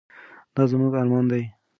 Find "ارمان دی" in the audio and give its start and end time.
1.01-1.43